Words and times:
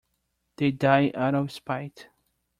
They 0.55 0.71
die 0.71 1.11
out 1.13 1.35
of 1.35 1.51
spite. 1.51 2.07